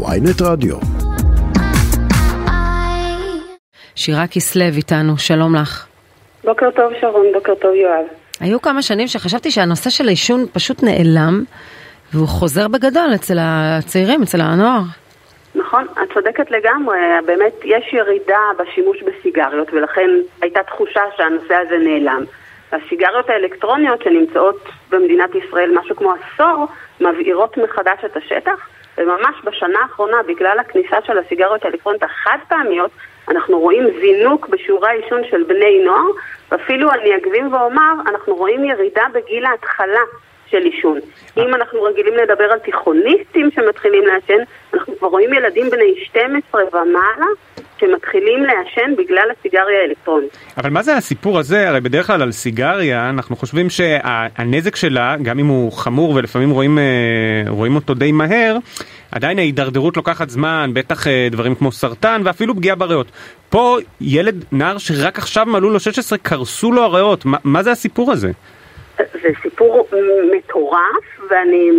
[0.00, 0.76] ויינט רדיו.
[3.94, 5.86] שירה כסלו איתנו, שלום לך.
[6.44, 8.04] בוקר טוב שרון, בוקר טוב יואב.
[8.40, 11.44] היו כמה שנים שחשבתי שהנושא של העישון פשוט נעלם,
[12.12, 14.80] והוא חוזר בגדול אצל הצעירים, אצל הנוער.
[15.54, 20.10] נכון, את צודקת לגמרי, באמת יש ירידה בשימוש בסיגריות ולכן
[20.42, 22.24] הייתה תחושה שהנושא הזה נעלם.
[22.72, 26.66] הסיגריות האלקטרוניות שנמצאות במדינת ישראל משהו כמו עשור,
[27.00, 28.68] מבעירות מחדש את השטח,
[28.98, 32.90] וממש בשנה האחרונה, בגלל הכניסה של הסיגריות האלקטרוניות החד פעמיות,
[33.28, 36.10] אנחנו רואים זינוק בשיעורי העישון של בני נוער,
[36.52, 40.00] ואפילו אני אגבים ואומר, אנחנו רואים ירידה בגיל ההתחלה
[40.46, 40.98] של עישון.
[41.36, 44.42] אם אנחנו רגילים לדבר על תיכוניסטים שמתחילים לעשן,
[44.74, 47.26] אנחנו כבר רואים ילדים בני 12 ומעלה
[47.82, 50.36] שמתחילים לעשן בגלל הסיגריה האלקטרונית.
[50.56, 51.68] אבל מה זה הסיפור הזה?
[51.68, 56.78] הרי בדרך כלל על סיגריה אנחנו חושבים שהנזק שלה, גם אם הוא חמור ולפעמים רואים,
[56.78, 58.56] אה, רואים אותו די מהר,
[59.12, 63.06] עדיין ההידרדרות לוקחת זמן, בטח אה, דברים כמו סרטן ואפילו פגיעה בריאות.
[63.50, 68.12] פה ילד, נער שרק עכשיו מלאו לו 16, קרסו לו הריאות, מה, מה זה הסיפור
[68.12, 68.30] הזה?
[68.98, 69.88] זה סיפור
[70.36, 71.70] מטורף, ואני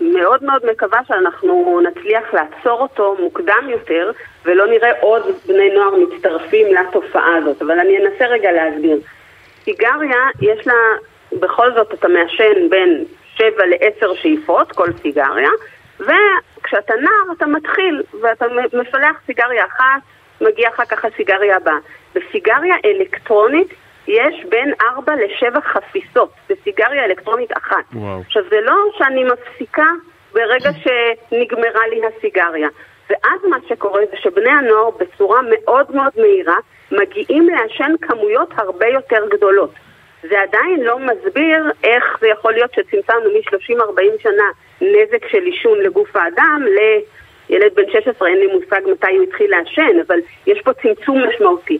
[0.00, 4.10] מאוד מאוד מקווה שאנחנו נצליח לעצור אותו מוקדם יותר,
[4.44, 7.62] ולא נראה עוד בני נוער מצטרפים לתופעה הזאת.
[7.62, 8.98] אבל אני אנסה רגע להסביר.
[9.64, 10.74] סיגריה, יש לה,
[11.32, 15.50] בכל זאת אתה מעשן בין 7 ל-10 שאיפות, כל סיגריה,
[16.00, 20.00] וכשאתה נער אתה מתחיל, ואתה מפלח סיגריה אחת,
[20.40, 21.78] מגיע אחר כך הסיגריה הבאה.
[22.14, 23.68] בסיגריה אלקטרונית
[24.08, 27.84] יש בין 4 ל-7 חפיסות בסיגריה אלקטרונית אחת.
[27.92, 28.20] וואו.
[28.20, 29.86] עכשיו, זה לא שאני מפסיקה
[30.32, 32.68] ברגע שנגמרה לי הסיגריה.
[33.10, 36.56] ואז מה שקורה זה שבני הנוער בצורה מאוד מאוד מהירה
[36.92, 39.70] מגיעים לעשן כמויות הרבה יותר גדולות.
[40.22, 46.16] זה עדיין לא מסביר איך זה יכול להיות שצמצמנו מ-30-40 שנה נזק של עישון לגוף
[46.16, 46.78] האדם ל...
[47.50, 51.78] ילד בן 16, אין לי מושג מתי הוא התחיל לעשן, אבל יש פה צמצום משמעותי.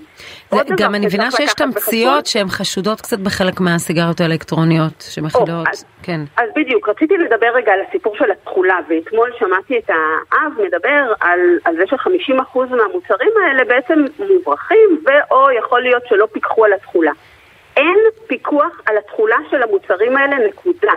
[0.51, 6.21] זה, גם אני מבינה שיש תמציות שהן חשודות קצת בחלק מהסיגריות האלקטרוניות שמכילות, אז, כן.
[6.37, 11.41] אז בדיוק, רציתי לדבר רגע על הסיפור של התכולה, ואתמול שמעתי את האב מדבר על,
[11.65, 17.13] על זה ש-50% מהמוצרים האלה בעצם מוברחים, ואו יכול להיות שלא פיקחו על התכולה.
[17.77, 20.93] אין פיקוח על התכולה של המוצרים האלה, נקודה.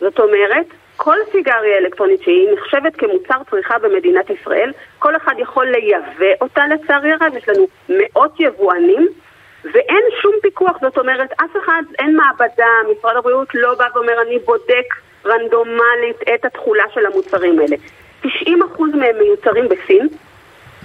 [0.00, 0.66] זאת אומרת,
[1.04, 7.12] כל סיגריה אלקטרונית שהיא נחשבת כמוצר צריכה במדינת ישראל, כל אחד יכול לייבא אותה לצערי
[7.12, 9.08] הרב, יש לנו מאות יבואנים
[9.64, 14.38] ואין שום פיקוח, זאת אומרת, אף אחד, אין מעבדה, משרד הבריאות לא בא ואומר אני
[14.38, 14.94] בודק
[15.26, 17.76] רנדומלית את התכולה של המוצרים האלה.
[18.24, 18.28] 90%
[18.94, 20.08] מהם מיוצרים בסין.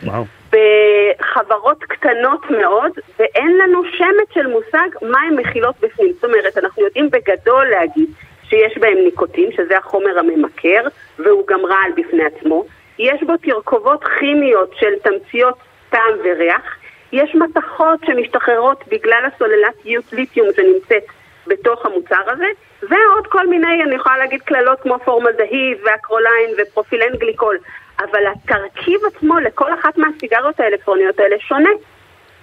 [0.04, 0.26] וואו.
[0.50, 6.14] בחברות קטנות מאוד, ואין לנו שמץ של מושג מה הן מכילות בפנים.
[6.14, 8.10] זאת אומרת, אנחנו יודעים בגדול להגיד
[8.50, 10.88] שיש בהם ניקוטין, שזה החומר הממכר,
[11.20, 12.66] והוא גם רעל בפני עצמו.
[13.00, 15.56] יש בו תרכובות כימיות של תמציות
[15.90, 16.76] טעם וריח.
[17.12, 19.74] יש מתכות שמשתחררות בגלל הסוללת
[20.12, 21.04] ליתיום שנמצאת
[21.48, 22.48] בתוך המוצר הזה,
[22.82, 27.58] ועוד כל מיני, אני יכולה להגיד קללות כמו פורמלדהיד ואקרוליין ופרופילן גליקול.
[28.00, 31.70] אבל התרכיב עצמו לכל אחת מהסיגריות האלקטרוניות האלה שונה.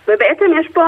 [0.09, 0.83] ובעצם יש פה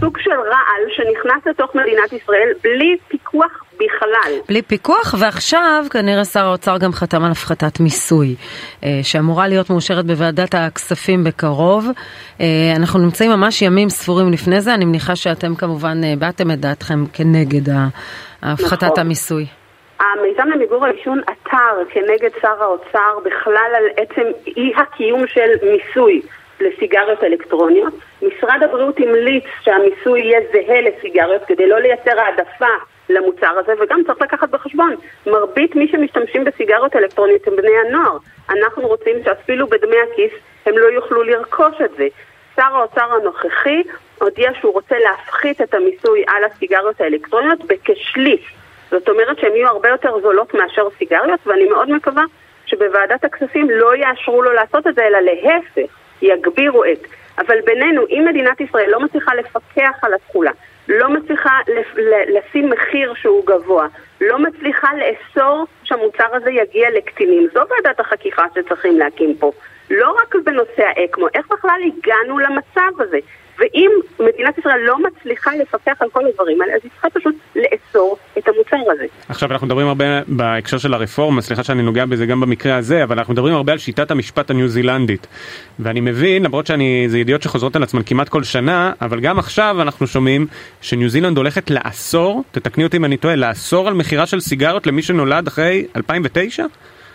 [0.00, 4.32] סוג של רעל שנכנס לתוך מדינת ישראל בלי פיקוח בכלל.
[4.48, 8.34] בלי פיקוח, ועכשיו כנראה שר האוצר גם חתם על הפחתת מיסוי,
[8.84, 11.84] אה, שאמורה להיות מאושרת בוועדת הכספים בקרוב.
[12.40, 12.46] אה,
[12.76, 17.06] אנחנו נמצאים ממש ימים ספורים לפני זה, אני מניחה שאתם כמובן אה, באתם את דעתכם
[17.12, 17.72] כנגד
[18.42, 19.00] הפחתת נכון.
[19.00, 19.46] המיסוי.
[20.00, 24.22] המיזם למיגור העישון עתר כנגד שר האוצר בכלל על עצם
[24.56, 26.20] אי הקיום של מיסוי.
[26.60, 27.94] לסיגריות אלקטרוניות.
[28.22, 32.74] משרד הבריאות המליץ שהמיסוי יהיה זהה לסיגריות כדי לא לייצר העדפה
[33.08, 34.94] למוצר הזה, וגם צריך לקחת בחשבון,
[35.26, 38.16] מרבית מי שמשתמשים בסיגריות אלקטרוניות הם בני הנוער.
[38.50, 40.32] אנחנו רוצים שאפילו בדמי הכיס
[40.66, 42.06] הם לא יוכלו לרכוש את זה.
[42.56, 43.82] שר האוצר הנוכחי
[44.18, 48.54] הודיע שהוא רוצה להפחית את המיסוי על הסיגריות האלקטרוניות בכשליש.
[48.90, 52.22] זאת אומרת שהן יהיו הרבה יותר זולות מאשר סיגריות, ואני מאוד מקווה
[52.66, 56.03] שבוועדת הכספים לא יאשרו לו לעשות את זה, אלא להפך.
[56.22, 56.98] יגבירו את.
[57.38, 60.50] אבל בינינו, אם מדינת ישראל לא מצליחה לפקח על התכולה,
[60.88, 61.58] לא מצליחה
[62.28, 63.86] לשים מחיר שהוא גבוה,
[64.20, 69.52] לא מצליחה לאסור שהמוצר הזה יגיע לקטינים, זו ועדת החכירה שצריכים להקים פה.
[69.90, 73.18] לא רק בנושא האקמו, איך בכלל הגענו למצב הזה?
[73.58, 73.90] ואם
[74.20, 77.34] מדינת ישראל לא מצליחה לפקח על כל הדברים האלה, אז היא צריכה פשוט
[78.74, 79.04] המוצר הזה.
[79.28, 83.18] עכשיו אנחנו מדברים הרבה בהקשר של הרפורמה, סליחה שאני נוגע בזה גם במקרה הזה, אבל
[83.18, 85.26] אנחנו מדברים הרבה על שיטת המשפט הניו זילנדית.
[85.78, 89.76] ואני מבין, למרות שאני, זה ידיעות שחוזרות על עצמן כמעט כל שנה, אבל גם עכשיו
[89.82, 90.46] אנחנו שומעים
[90.80, 95.02] שניו זילנד הולכת לאסור, תתקני אותי אם אני טועה, לאסור על מכירה של סיגריות למי
[95.02, 96.64] שנולד אחרי 2009?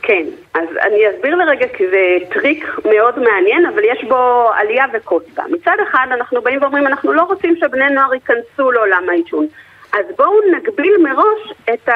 [0.01, 5.23] כן, אז אני אסביר לרגע כי זה טריק מאוד מעניין, אבל יש בו אליה וקוץ
[5.49, 9.47] מצד אחד אנחנו באים ואומרים אנחנו לא רוצים שבני נוער ייכנסו לעולם העישון.
[9.93, 11.89] אז בואו נגביל מראש את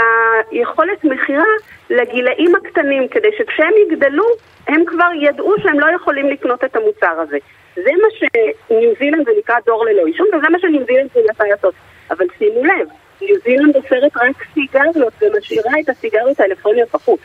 [0.51, 1.53] היכולת מכירה
[1.89, 4.25] לגילאים הקטנים, כדי שכשהם יגדלו,
[4.67, 7.37] הם כבר ידעו שהם לא יכולים לקנות את המוצר הזה.
[7.75, 11.73] זה מה שניו זילנד זה נקרא דור ללא עישון, וזה מה שניו זילנד מנסה לעשות.
[12.11, 12.87] אבל שימו לב,
[13.21, 17.19] ניו זילנד אוסרת רק סיגריות ומשאירה את הסיגריות האלקטרוניות בחוץ.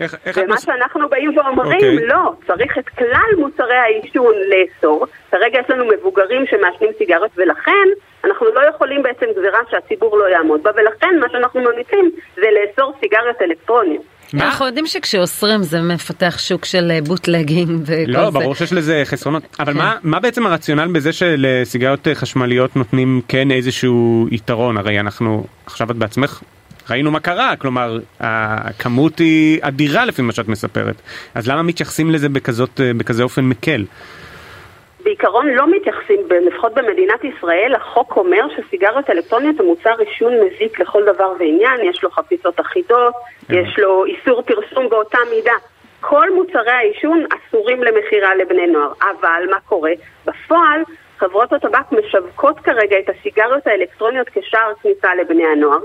[0.00, 0.64] איך, איך ומה נוס...
[0.64, 1.74] שאנחנו באים ואומרים, okay.
[1.74, 2.06] אוקיי.
[2.06, 5.06] לא, צריך את כלל מוצרי העישון לאסור.
[5.30, 7.88] כרגע יש לנו מבוגרים שמעשנים סיגריות, ולכן
[8.24, 8.37] אנחנו
[8.88, 14.02] יכולים בעצם גזירה שהציבור לא יעמוד בה, ולכן מה שאנחנו ממליצים זה לאסור סיגריות אלקטרוניות.
[14.34, 18.24] אנחנו יודעים שכשאוסרים זה מפתח שוק של בוטלגינג וכל לא, זה.
[18.24, 19.42] לא, ברור שיש לזה חסרונות.
[19.60, 19.78] אבל כן.
[19.78, 24.76] מה, מה בעצם הרציונל בזה שלסיגריות חשמליות נותנים כן איזשהו יתרון?
[24.76, 26.42] הרי אנחנו, עכשיו את בעצמך
[26.90, 30.94] ראינו מה קרה, כלומר, הכמות היא אדירה לפי מה שאת מספרת.
[31.34, 33.84] אז למה מתייחסים לזה בכזאת, בכזה אופן מקל?
[35.08, 41.04] בעיקרון לא מתייחסים, לפחות במדינת ישראל, החוק אומר שסיגריות אלקטרוניות הוא מוצר עישון מזיק לכל
[41.04, 43.14] דבר ועניין, יש לו חפיסות אחידות,
[43.48, 43.54] כן.
[43.54, 45.52] יש לו איסור פרסום באותה מידה.
[46.00, 49.92] כל מוצרי העישון אסורים למכירה לבני נוער, אבל מה קורה?
[50.26, 50.82] בפועל
[51.18, 55.80] חברות הטבק משווקות כרגע את הסיגריות האלקטרוניות כשער כניסה לבני הנוער,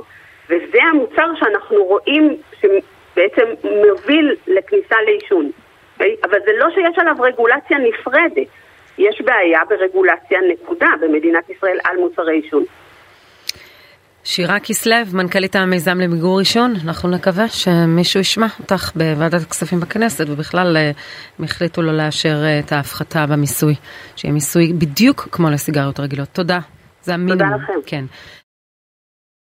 [0.50, 5.52] וזה המוצר שאנחנו רואים שבעצם מוביל לכניסה לעישון.
[5.98, 8.48] אבל זה לא שיש עליו רגולציה נפרדת.
[8.98, 12.64] יש בעיה ברגולציה נקודה במדינת ישראל על מוצרי עישון.
[14.24, 20.78] שירה כסלו, מנכ"לית המיזם למיגור עישון, אנחנו נקווה שמישהו ישמע אותך בוועדת הכספים בכנסת ובכלל
[20.78, 20.92] אה,
[21.40, 23.76] הם החליטו לא לאשר אה, את ההפחתה במיסוי,
[24.16, 26.28] שיהיה מיסוי בדיוק כמו לסיגריות רגילות.
[26.34, 26.60] תודה.
[27.02, 27.40] זה המינימום.
[27.40, 27.80] תודה לכם.
[27.86, 28.06] כן.